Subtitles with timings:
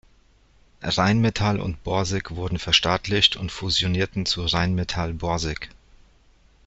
[0.81, 5.69] Rheinmetall und Borsig wurden verstaatlicht und fusionierten zu Rheinmetall-Borsig.